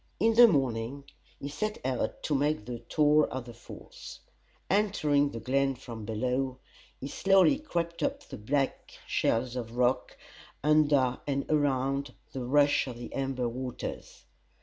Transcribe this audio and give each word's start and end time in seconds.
In 0.19 0.33
the 0.33 0.47
morning 0.47 1.03
he 1.39 1.47
set 1.47 1.77
out 1.85 2.23
to 2.23 2.33
make 2.33 2.65
the 2.65 2.79
tour 2.79 3.27
of 3.27 3.45
the 3.45 3.53
Falls. 3.53 4.21
Entering 4.67 5.29
the 5.29 5.39
glen 5.39 5.75
from 5.75 6.05
below, 6.05 6.57
he 6.99 7.07
slowly 7.07 7.59
crept 7.59 8.01
up 8.01 8.23
the 8.23 8.37
black 8.39 8.95
shelves 9.05 9.55
of 9.55 9.77
rock, 9.77 10.17
under 10.63 11.19
and 11.27 11.45
around 11.51 12.15
the 12.33 12.43
rush 12.43 12.87
of 12.87 12.97
the 12.97 13.13
amber 13.13 13.47
waters. 13.47 14.25